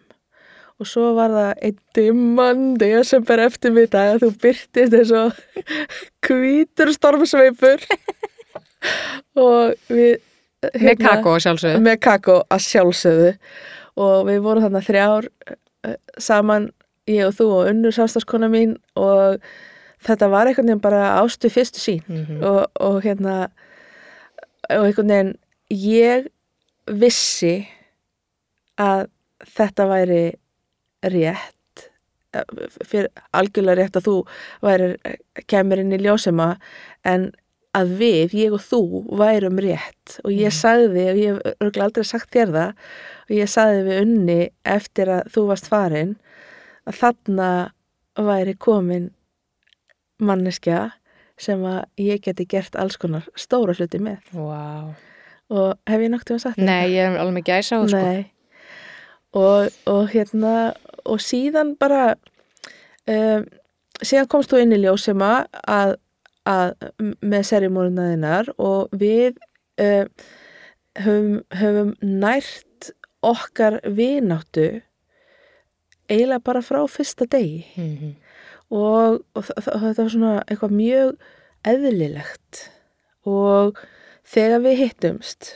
[0.81, 5.31] Og svo var það einn dimman desember eftir mig dag að þú byrtist eins og
[6.25, 7.85] hvítur stormsveipur
[9.45, 10.17] og við
[10.61, 11.81] hérna, Með kakó sjálfsögðu.
[11.87, 13.31] með kakó að sjálfsögðu.
[14.01, 15.27] Og við vorum þarna þrjár
[15.87, 16.69] eh, saman,
[17.09, 19.41] ég og þú og unnur sástaskona mín og
[20.05, 23.49] þetta var einhvern veginn bara ástu fyrstu sín Mm og, og hérna
[24.69, 25.33] og einhvern veginn
[25.69, 26.29] ég
[26.87, 27.67] vissi
[28.81, 29.07] að
[29.57, 30.23] þetta væri
[31.11, 31.85] rétt
[32.33, 32.45] eh,
[32.85, 34.15] fyrir algjörlega rétt að þú
[34.63, 34.91] væri
[35.51, 36.53] kemur inn í ljósema
[37.03, 37.31] en
[37.77, 38.79] að við, ég og þú
[39.19, 40.57] værum rétt og ég Mhm.
[40.59, 42.73] sagði og ég hef örugglega aldrei sagt þér það
[43.29, 46.15] og ég sagði við unni eftir að þú varst farin
[46.87, 47.49] að þarna
[48.17, 49.11] væri komin
[50.21, 50.91] manneskja
[51.41, 54.93] sem að ég geti gert alls konar stóra hluti með Vá.
[55.49, 57.97] og hef ég noktið að sagt þér Nei, ég er alveg með gæsa á, sko.
[57.97, 58.31] Nei.
[59.33, 60.73] Og, og hérna
[61.07, 62.15] og síðan bara
[63.07, 63.45] um,
[64.03, 65.95] síðan komst þú inn í ljósema að,
[66.49, 66.73] að
[67.21, 69.37] með serimónunaðinnar og við
[69.81, 70.07] um,
[70.97, 74.81] höfum, höfum nært okkar vináttu
[76.09, 78.13] eiginlega bara frá fyrsta degi Mm -hmm.
[78.69, 81.17] og, og þetta var svona eitthvað mjög
[81.65, 82.71] eðlilegt
[83.25, 83.77] og
[84.23, 85.55] þegar við hittumst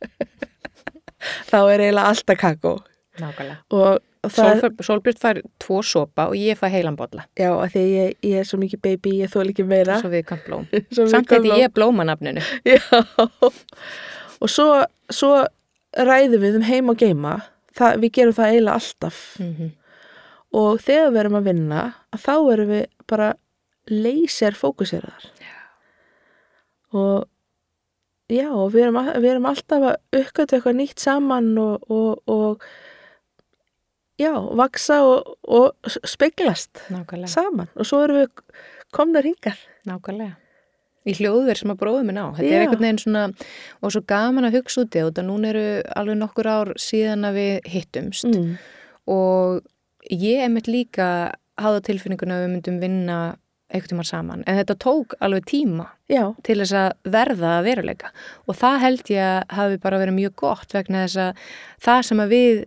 [1.50, 2.78] þá er eiginlega alltaf kakó
[3.18, 3.56] Nákvæmlega.
[3.70, 3.98] og,
[4.32, 7.26] Solbjörn fær tvo sopa og ég fæ heilan bolla.
[7.38, 10.24] já, að því ég, ég er svo mikið baby, ég þól ekki meira Svo við
[10.28, 10.66] kann blóm.
[10.72, 12.44] Við Samt heiti ég blómanafninu.
[12.68, 12.80] Já,
[14.40, 14.68] og svo,
[15.10, 15.32] svo
[15.96, 17.38] ræðum við um heim og geima,
[17.76, 19.70] það, við gerum það eiginlega alltaf Mm -hmm.
[20.52, 23.34] og þegar við erum að vinna, að þá erum við bara
[23.88, 25.32] leysir fókuseraðar
[26.92, 27.28] og
[28.28, 32.62] já, og við erum, við erum alltaf að uppgötu eitthvað nýtt saman og, og, og
[34.20, 37.32] já, vaksa og, og speglast Nákvæmlega.
[37.32, 38.60] saman og svo erum við
[38.94, 40.36] komnar hingar Nákvæmlega.
[41.08, 42.26] Í hljóðverð sem að bróða minn á.
[42.36, 42.54] Þetta Já.
[42.54, 43.24] er einhvern veginn svona,
[43.80, 45.24] og svo gaman að hugsa út í þetta.
[45.24, 48.50] Núna eru alveg nokkur ár síðan að við hittumst mm.
[49.14, 49.62] og
[50.12, 51.08] ég er mitt líka
[51.58, 53.18] hafða tilfinninguna að við myndum vinna
[53.68, 54.44] einhvern tíma saman.
[54.48, 58.12] En þetta tók alveg tíma Já, til þess að verða að veruleika
[58.48, 61.42] og það held ég að hafi bara verið mjög gott vegna þess að
[61.84, 62.62] það sem að við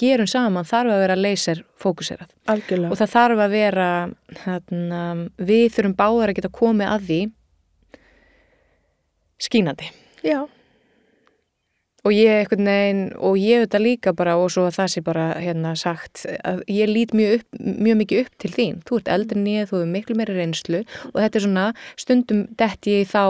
[0.00, 2.28] gerum saman þarf að vera laser fókuserað.
[2.52, 2.92] Algjörlega.
[2.92, 3.88] Og það þarf að vera
[4.42, 5.00] þarna,
[5.52, 7.20] við þurfum báðar að geta komið að því
[9.46, 9.90] skínandi.
[10.26, 10.46] Já,
[12.06, 15.24] og ég einhvern veginn og ég það líka bara og svo að það sé bara
[15.42, 18.76] hérna sagt að ég lít mjög, upp, mjög mikið upp til þín.
[18.86, 21.66] Þú ert eldri en ég, þú hefur miklu meiri reynslu og þetta er svona
[21.98, 23.24] stundum detti ég þá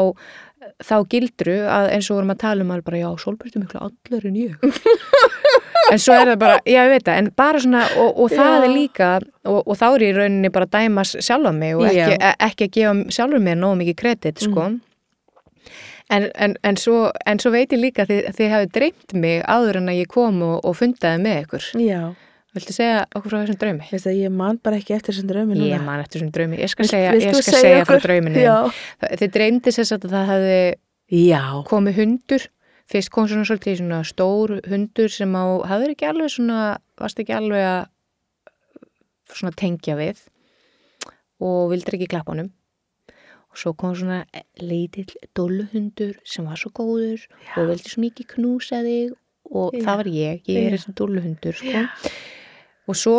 [0.83, 3.83] þá gildru að eins og vorum að tala um að bara já, Solbjörn er miklu
[3.87, 4.57] allar en ég
[5.92, 8.50] en svo er það bara, já ég veit það en bara svona, og, og það
[8.52, 8.58] Já.
[8.65, 9.10] er líka
[9.46, 12.35] og, og þá er ég í rauninni bara að dæma sjálfa mig og ekki, e-
[12.48, 14.69] ekki að gefa sjálfur mér nógu mikið kredit, sko.
[16.06, 19.81] En, en, en, svo, en svo veit ég líka að þið, hafið dreymt mig áður
[19.81, 21.67] en að ég kom og, og fundaði með ykkur.
[21.83, 22.02] Já.
[22.56, 23.88] Viltu segja okkur frá þessum draumi?
[23.98, 25.67] Að ég man bara ekki eftir þessum draumi núna.
[25.75, 28.44] Ég man eftir þessum draumi, ég skal segja, ég skal segja frá drauminu.
[29.02, 30.60] Þið dreymdi sér satt að það hefði
[31.69, 32.46] komið hundur
[32.90, 36.60] fyrst kom svona svolítið svona stór hundur sem á, hafður ekki alveg svona
[37.00, 37.82] varst ekki alveg að
[39.37, 40.22] svona tengja við
[41.42, 42.52] og vildur ekki klappa honum
[43.50, 44.22] og svo kom svona
[44.60, 47.26] lítill dóluhundur sem var svo góður
[47.56, 49.16] og vildi svo mikið knúsa þig
[49.46, 49.82] og Já.
[49.82, 50.76] það var ég, ég er Já.
[50.76, 51.74] þessi dúluhundur sko.
[51.74, 51.84] Já.
[52.87, 53.18] og svo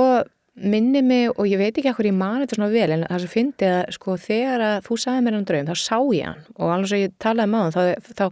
[0.57, 3.33] minni mig og ég veit ekki hvað ég man þetta svona vel en það sem
[3.33, 6.71] fyndi að sko þegar að þú sagði mér hann draum þá sá ég hann og
[6.73, 8.25] alveg svo ég talaði með hann þá, þá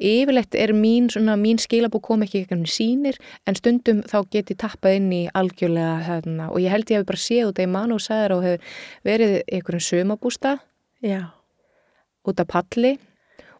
[0.00, 4.60] yfirleitt er mín, svona, mín skilabú kom ekki ekki sínir en stundum þá get ég
[4.60, 7.74] tappað inn í algjörlega hérna, og ég held ég hef bara séð út að ég
[7.74, 8.80] man og sagði þér og hefur
[9.10, 10.56] verið einhverjum sömabústa
[12.24, 12.96] út af palli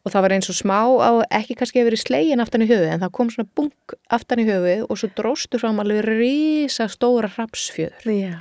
[0.01, 2.95] og það var eins og smá á ekki kannski hefur verið slegin aftan í höfuð
[2.95, 7.29] en það kom svona bunk aftan í höfuð og svo dróstu fram alveg risa stóra
[7.37, 8.39] rapsfjöður Já.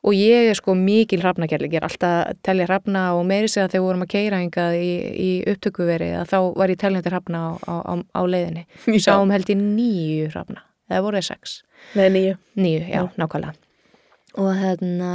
[0.00, 3.66] Og ég er sko mikil hrafnagerling, ég er alltaf að telja hrafna og meiri segja
[3.68, 7.40] þegar við vorum að keira hingað í, í upptökuveri að þá var ég teljandi hrafna
[7.44, 8.64] á, á, á, leiðinni
[8.96, 9.00] Já.
[9.10, 11.58] sáum held ég nýju hrafna eða voru það sex,
[11.98, 12.38] Nei, nýju.
[12.56, 13.10] nýju, já, Já.
[13.20, 13.58] nákvæmlega
[14.40, 15.12] og hérna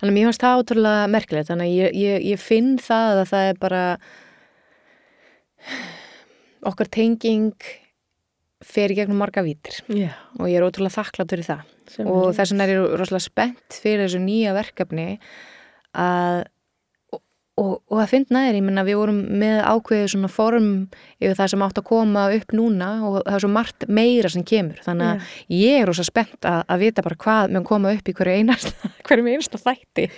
[0.00, 3.30] þannig að mér fannst það ótrúlega merkilegt þannig að ég, ég, ég finn það að
[3.32, 3.82] það er bara
[6.72, 7.52] okkar tenging
[8.66, 10.12] fer í gegnum marga vítir Já.
[10.38, 13.78] og ég er ótrúlega þakklátt fyrir það Sem og þess vegna er ég rosalega spennt
[13.82, 15.06] fyrir þessu nýja verkefni
[15.92, 16.44] að
[17.60, 20.68] og, og, að finna þér, ég menna við vorum með ákveðið svona form
[21.20, 24.46] yfir það sem átt að koma upp núna og það er svo margt meira sem
[24.48, 28.08] kemur þannig að ég er rosa spennt að, að vita bara hvað mun koma upp
[28.08, 30.08] í hverju einasta hverju einasta þætti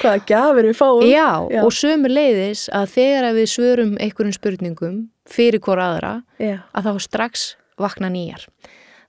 [0.00, 1.06] Hvaða gjafir við fáum.
[1.08, 1.62] Já, Já.
[1.64, 5.00] og sömu leiðis að þegar að við svörum einhverjum spurningum
[5.30, 6.58] fyrir hvora aðra Já.
[6.76, 7.48] að þá strax
[7.80, 8.46] vakna nýjar.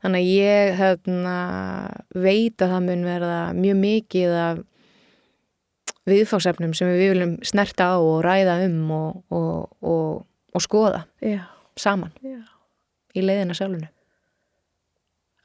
[0.01, 1.35] Þannig að ég hérna,
[2.17, 4.61] veit að það mun verða mjög mikið af
[6.09, 10.23] viðfársefnum sem við viljum snerta á og ræða um og, og, og,
[10.55, 11.43] og skoða Já.
[11.77, 12.41] saman Já.
[13.13, 13.91] í leiðina sjálfunu.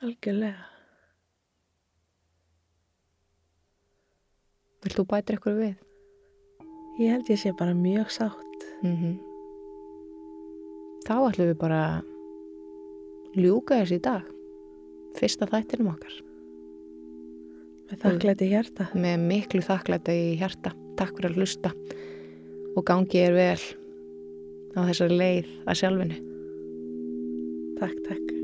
[0.07, 0.65] Algjörlega.
[4.87, 5.77] Vilt þú bæta ykkur við?
[7.01, 8.69] Ég held ég sé bara mjög sátt.
[8.81, 9.17] Mm
[11.07, 11.81] Þá ætlum við bara
[13.37, 14.29] ljúka þessi í dag.
[15.17, 16.21] Fyrsta þættinum okkar.
[17.87, 18.89] Með þakklæti hjarta.
[18.95, 20.75] með miklu þakklæta í hjarta.
[20.97, 21.73] Takk fyrir að hlusta
[22.77, 23.61] og gangi er vel
[24.77, 26.23] á þessari leið að sjálfinu.
[27.81, 28.36] Takk, takk.